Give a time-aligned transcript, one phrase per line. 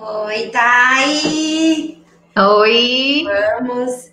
[0.00, 1.98] Oi, Dai!
[2.36, 3.24] Oi!
[3.24, 4.12] Vamos,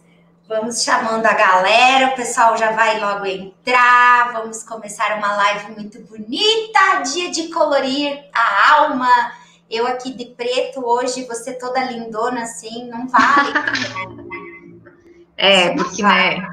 [0.50, 4.34] vamos chamando a galera, o pessoal já vai logo entrar.
[4.34, 9.32] Vamos começar uma live muito bonita, dia de colorir a alma.
[9.69, 13.54] Eu aqui de preto hoje, você toda lindona assim, não vale.
[15.38, 16.50] é, porque, né?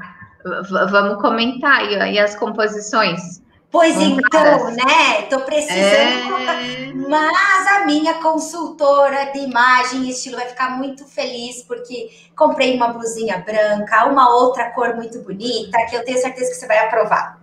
[0.91, 3.42] Vamos comentar aí as composições.
[3.73, 5.23] Pois então, né?
[5.31, 6.93] Tô precisando é...
[6.93, 12.89] Mas a minha consultora de imagem e estilo vai ficar muito feliz porque comprei uma
[12.89, 17.39] blusinha branca, uma outra cor muito bonita, que eu tenho certeza que você vai aprovar.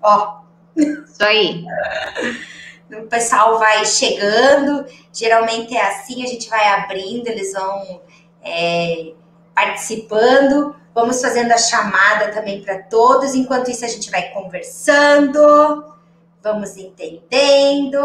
[0.00, 0.42] Ó.
[0.76, 1.64] Isso aí.
[2.92, 8.02] O pessoal vai chegando, geralmente é assim, a gente vai abrindo, eles vão
[8.44, 9.14] é,
[9.54, 10.76] participando.
[10.94, 13.34] Vamos fazendo a chamada também para todos.
[13.34, 15.94] Enquanto isso, a gente vai conversando,
[16.42, 17.98] vamos entendendo.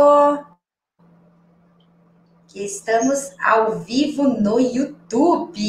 [2.48, 5.60] Que estamos ao vivo no YouTube.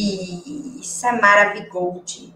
[0.80, 2.32] Isso é maravilhoso.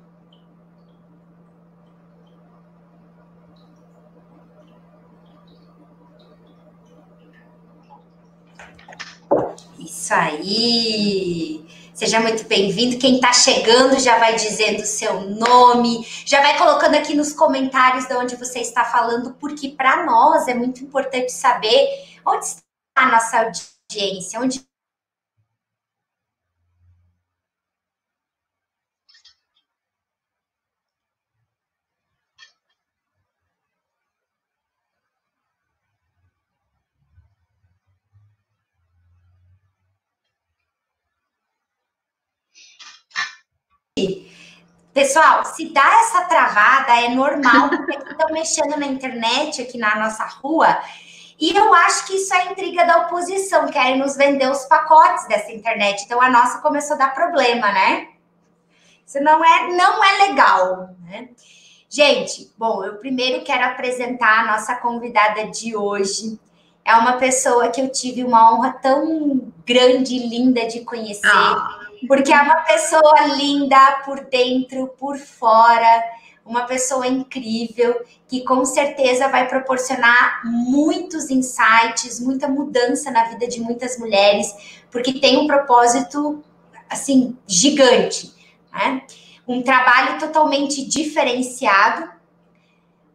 [9.78, 11.71] Isso aí.
[12.02, 12.98] Seja muito bem-vindo.
[12.98, 18.08] Quem está chegando já vai dizendo o seu nome, já vai colocando aqui nos comentários
[18.08, 21.86] de onde você está falando, porque para nós é muito importante saber
[22.26, 22.62] onde está
[22.96, 24.60] a nossa audiência, onde
[44.92, 50.24] Pessoal, se dá essa travada, é normal, porque estão mexendo na internet aqui na nossa
[50.24, 50.78] rua.
[51.40, 55.50] E eu acho que isso é intriga da oposição, querem nos vender os pacotes dessa
[55.50, 56.04] internet.
[56.04, 58.08] Então a nossa começou a dar problema, né?
[59.06, 61.30] Isso não é, não é legal, né?
[61.88, 66.38] Gente, bom, eu primeiro quero apresentar a nossa convidada de hoje.
[66.84, 71.26] É uma pessoa que eu tive uma honra tão grande e linda de conhecer.
[71.26, 76.02] Ah porque é uma pessoa linda por dentro, por fora,
[76.44, 83.60] uma pessoa incrível que com certeza vai proporcionar muitos insights, muita mudança na vida de
[83.60, 84.52] muitas mulheres,
[84.90, 86.42] porque tem um propósito
[86.90, 88.32] assim gigante,
[88.72, 89.02] né?
[89.46, 92.10] Um trabalho totalmente diferenciado,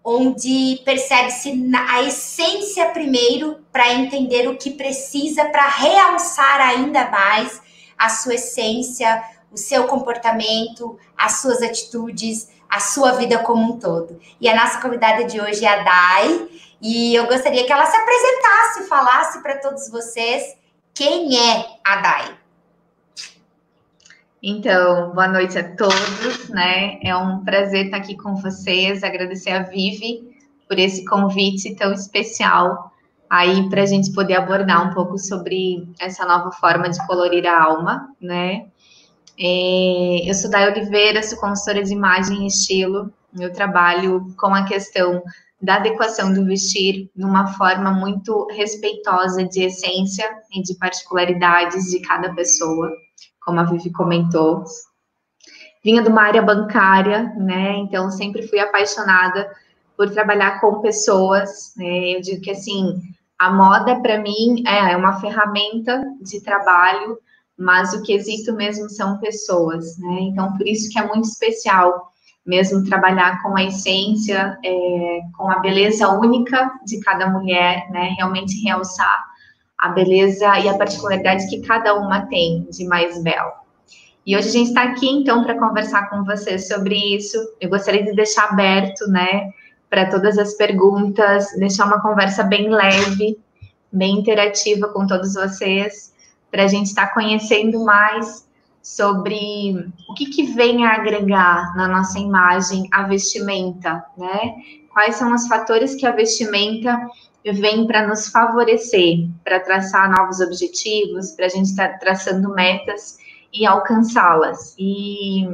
[0.03, 7.61] onde percebe-se a essência primeiro para entender o que precisa para realçar ainda mais
[7.97, 14.19] a sua essência, o seu comportamento, as suas atitudes, a sua vida como um todo.
[14.39, 16.47] E a nossa convidada de hoje é a Dai,
[16.81, 20.55] e eu gostaria que ela se apresentasse, falasse para todos vocês
[20.93, 22.37] quem é a Dai.
[24.41, 26.99] Então, boa noite a todos, né?
[27.03, 32.91] É um prazer estar aqui com vocês, agradecer a Vivi por esse convite tão especial
[33.29, 37.63] aí para a gente poder abordar um pouco sobre essa nova forma de colorir a
[37.63, 38.67] alma, né?
[39.39, 43.11] É, eu sou Day Oliveira, sou consultora de imagem e estilo.
[43.39, 45.21] Eu trabalho com a questão
[45.61, 52.33] da adequação do vestir numa forma muito respeitosa de essência e de particularidades de cada
[52.33, 52.91] pessoa,
[53.43, 54.63] como a Vivi comentou.
[55.83, 57.77] Vinha de uma área bancária, né?
[57.77, 59.49] Então sempre fui apaixonada
[59.95, 61.73] por trabalhar com pessoas.
[61.75, 62.15] Né?
[62.15, 63.01] Eu digo que assim
[63.39, 67.17] a moda, para mim, é, é uma ferramenta de trabalho,
[67.57, 70.19] mas o quesito mesmo são pessoas, né?
[70.21, 72.11] Então, por isso que é muito especial
[72.45, 78.15] mesmo trabalhar com a essência, é, com a beleza única de cada mulher, né?
[78.17, 79.25] Realmente realçar
[79.77, 83.51] a beleza e a particularidade que cada uma tem de mais belo.
[84.25, 87.37] E hoje a gente está aqui, então, para conversar com vocês sobre isso.
[87.61, 89.49] Eu gostaria de deixar aberto, né?
[89.89, 93.39] Para todas as perguntas, deixar uma conversa bem leve,
[93.91, 96.13] bem interativa com todos vocês,
[96.51, 98.47] para a gente estar tá conhecendo mais
[98.81, 104.55] sobre o que, que vem a agregar na nossa imagem a vestimenta, né?
[104.93, 106.97] Quais são os fatores que a vestimenta
[107.53, 113.17] vem para nos favorecer, para traçar novos objetivos, para a gente estar tá traçando metas
[113.53, 114.75] e alcançá-las.
[114.77, 115.47] E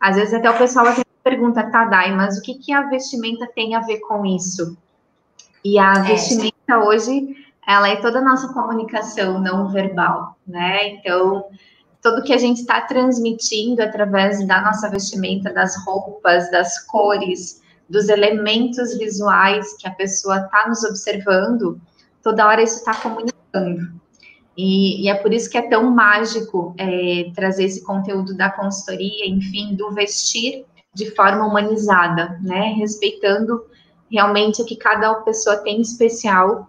[0.00, 0.86] às vezes até o pessoal
[1.24, 4.76] pergunta, Tadai, mas o que, que a vestimenta tem a ver com isso?
[5.64, 6.02] E a é.
[6.02, 7.34] vestimenta hoje,
[7.66, 10.88] ela é toda a nossa comunicação não verbal, né?
[10.88, 11.46] Então,
[12.02, 18.10] tudo que a gente está transmitindo através da nossa vestimenta, das roupas, das cores, dos
[18.10, 21.80] elementos visuais que a pessoa está nos observando,
[22.22, 23.94] toda hora isso está comunicando.
[24.56, 29.26] E, e, é por isso que é tão mágico é, trazer esse conteúdo da consultoria,
[29.26, 32.74] enfim, do vestir de forma humanizada, né?
[32.78, 33.64] Respeitando
[34.10, 36.68] realmente o que cada pessoa tem especial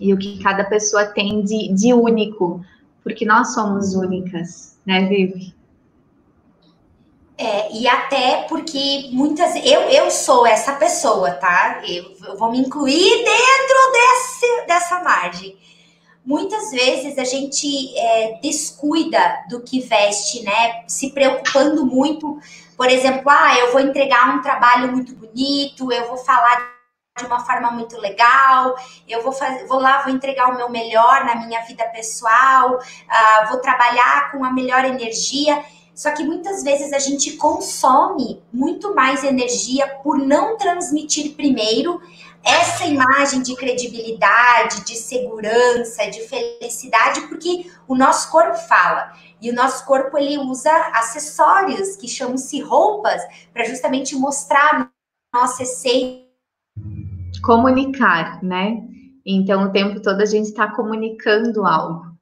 [0.00, 2.64] e o que cada pessoa tem de, de único,
[3.02, 5.54] porque nós somos únicas, né, Vivi?
[7.36, 9.56] É, e até porque muitas.
[9.56, 11.82] Eu, eu sou essa pessoa, tá?
[11.86, 15.56] Eu, eu vou me incluir dentro desse, dessa margem
[16.24, 20.84] muitas vezes a gente é, descuida do que veste, né?
[20.88, 22.38] Se preocupando muito,
[22.76, 26.74] por exemplo, ah, eu vou entregar um trabalho muito bonito, eu vou falar
[27.16, 28.74] de uma forma muito legal,
[29.08, 33.48] eu vou, fazer, vou lá, vou entregar o meu melhor na minha vida pessoal, uh,
[33.48, 35.64] vou trabalhar com a melhor energia.
[35.94, 42.00] Só que muitas vezes a gente consome muito mais energia por não transmitir primeiro
[42.44, 49.12] essa imagem de credibilidade, de segurança, de felicidade, porque o nosso corpo fala.
[49.40, 54.90] E o nosso corpo ele usa acessórios que chamam-se roupas para justamente mostrar
[55.32, 56.24] a nossa essência.
[57.42, 58.82] Comunicar, né?
[59.24, 62.14] Então o tempo todo a gente está comunicando algo.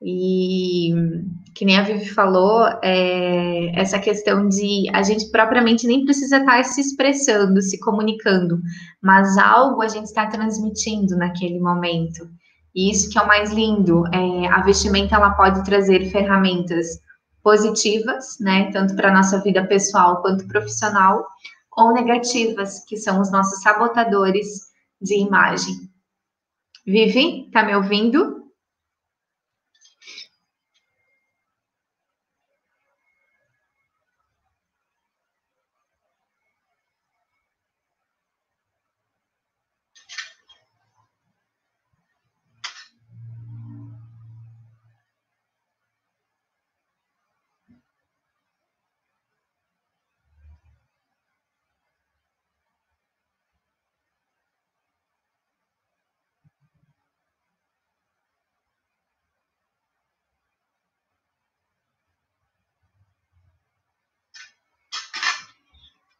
[0.00, 0.92] E
[1.54, 6.56] que nem a Vivi falou, é, essa questão de a gente propriamente nem precisa estar
[6.56, 8.60] tá se expressando, se comunicando,
[9.02, 12.28] mas algo a gente está transmitindo naquele momento.
[12.74, 14.04] E isso que é o mais lindo.
[14.14, 17.00] É, a vestimenta ela pode trazer ferramentas
[17.42, 21.26] positivas, né, tanto para a nossa vida pessoal quanto profissional,
[21.76, 24.46] ou negativas, que são os nossos sabotadores
[25.00, 25.74] de imagem.
[26.86, 28.41] Vivi, tá me ouvindo?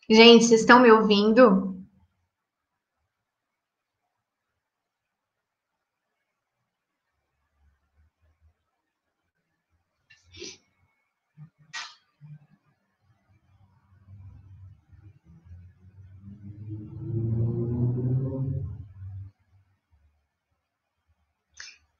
[0.08, 1.74] Gente, vocês estão me ouvindo?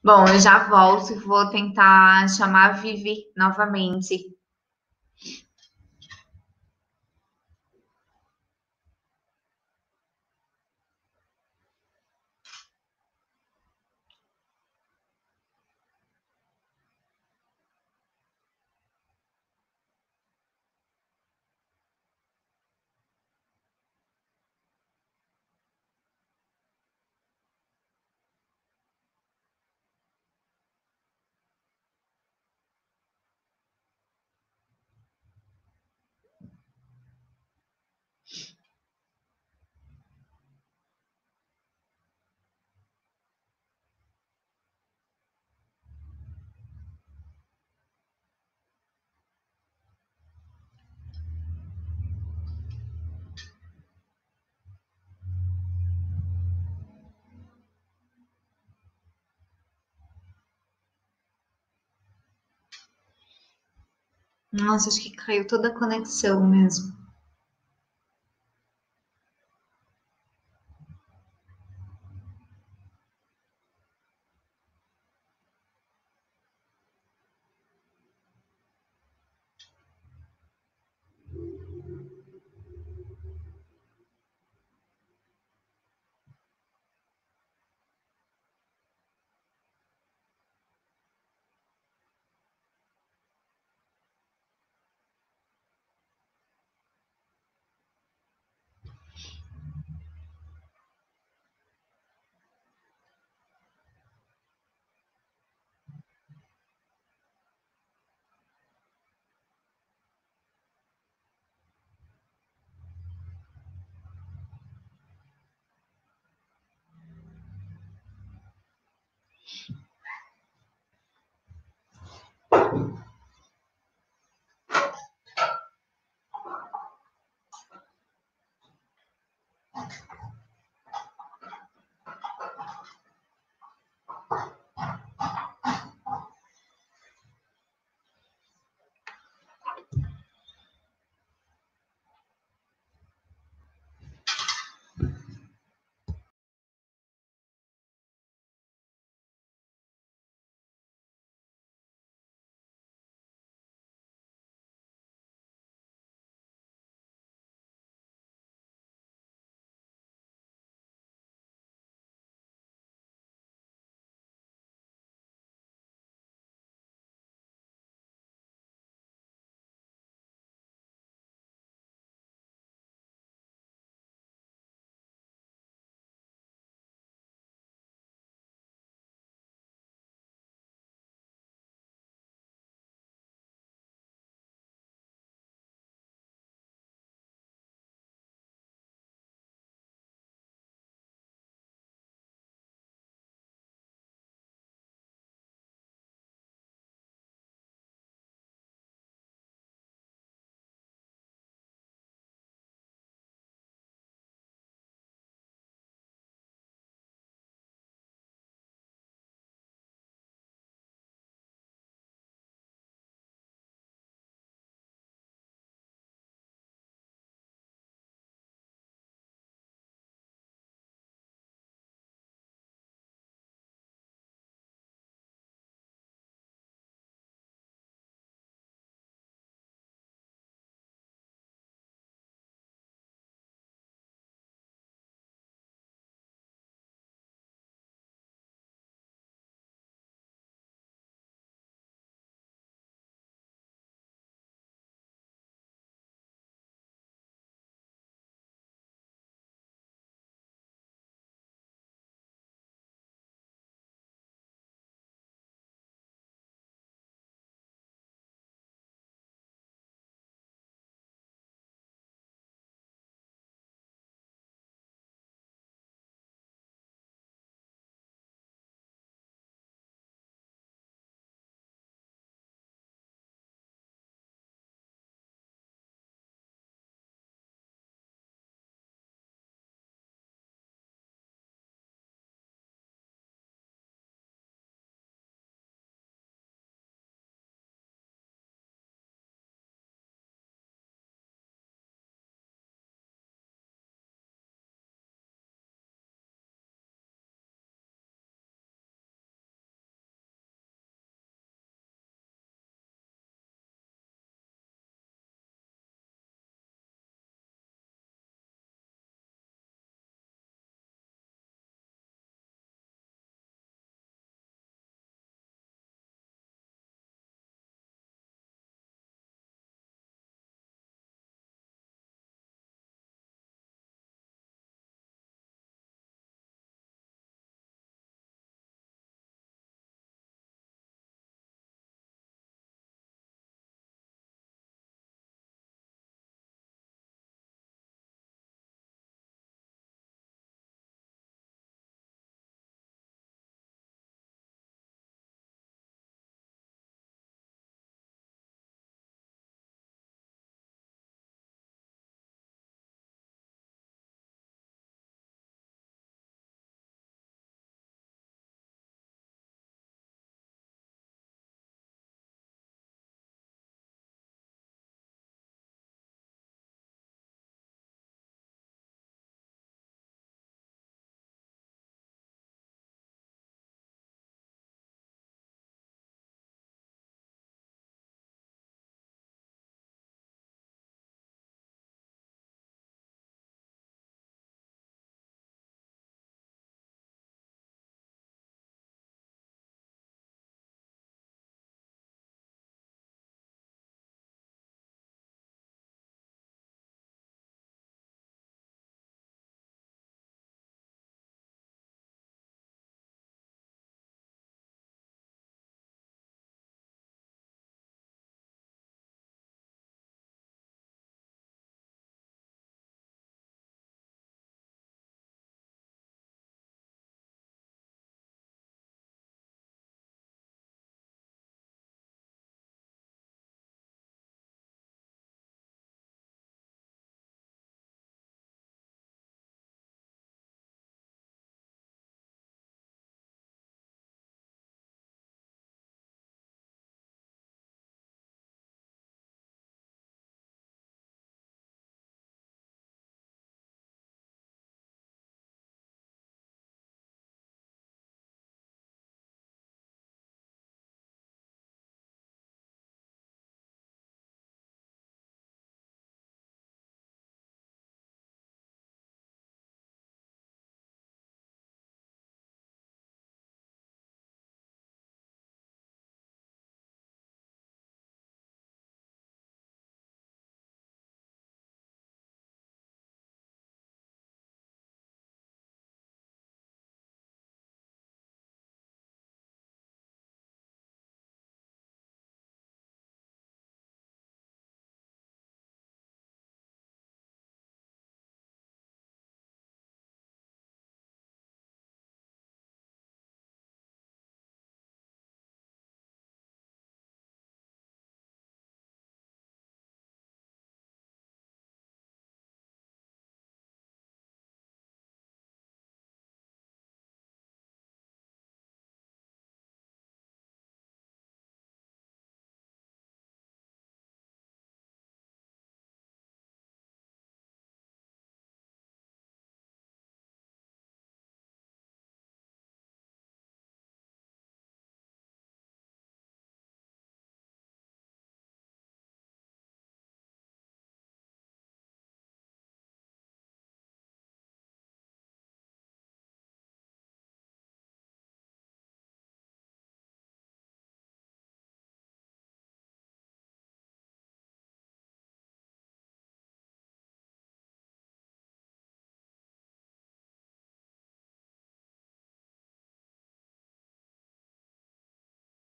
[0.04, 4.16] Bom, eu já volto e vou tentar chamar a Vivi novamente.
[64.52, 66.92] Nossa, acho que caiu toda a conexão mesmo.